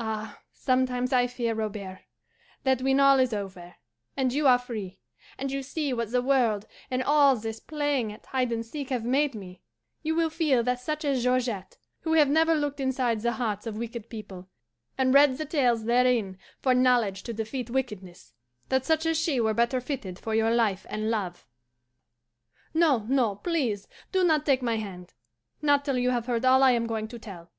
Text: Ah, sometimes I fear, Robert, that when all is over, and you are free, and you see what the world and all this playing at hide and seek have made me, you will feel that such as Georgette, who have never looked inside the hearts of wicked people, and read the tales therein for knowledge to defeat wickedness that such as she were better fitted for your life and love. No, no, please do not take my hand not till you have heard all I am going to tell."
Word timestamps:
Ah, 0.00 0.40
sometimes 0.52 1.12
I 1.12 1.28
fear, 1.28 1.54
Robert, 1.54 2.00
that 2.64 2.82
when 2.82 2.98
all 2.98 3.20
is 3.20 3.32
over, 3.32 3.76
and 4.16 4.32
you 4.32 4.48
are 4.48 4.58
free, 4.58 4.98
and 5.38 5.52
you 5.52 5.62
see 5.62 5.92
what 5.92 6.10
the 6.10 6.20
world 6.20 6.66
and 6.90 7.00
all 7.00 7.36
this 7.36 7.60
playing 7.60 8.12
at 8.12 8.26
hide 8.26 8.50
and 8.50 8.66
seek 8.66 8.88
have 8.90 9.04
made 9.04 9.36
me, 9.36 9.62
you 10.02 10.16
will 10.16 10.30
feel 10.30 10.64
that 10.64 10.80
such 10.80 11.04
as 11.04 11.22
Georgette, 11.22 11.78
who 12.00 12.14
have 12.14 12.28
never 12.28 12.56
looked 12.56 12.80
inside 12.80 13.20
the 13.20 13.34
hearts 13.34 13.64
of 13.64 13.76
wicked 13.78 14.10
people, 14.10 14.48
and 14.98 15.14
read 15.14 15.38
the 15.38 15.46
tales 15.46 15.84
therein 15.84 16.38
for 16.58 16.74
knowledge 16.74 17.22
to 17.22 17.32
defeat 17.32 17.70
wickedness 17.70 18.32
that 18.68 18.84
such 18.84 19.06
as 19.06 19.16
she 19.16 19.38
were 19.38 19.54
better 19.54 19.80
fitted 19.80 20.18
for 20.18 20.34
your 20.34 20.50
life 20.52 20.84
and 20.90 21.08
love. 21.08 21.46
No, 22.74 23.06
no, 23.08 23.36
please 23.36 23.86
do 24.10 24.24
not 24.24 24.44
take 24.44 24.60
my 24.60 24.78
hand 24.78 25.14
not 25.62 25.84
till 25.84 25.98
you 25.98 26.10
have 26.10 26.26
heard 26.26 26.44
all 26.44 26.64
I 26.64 26.72
am 26.72 26.88
going 26.88 27.06
to 27.06 27.18
tell." 27.20 27.52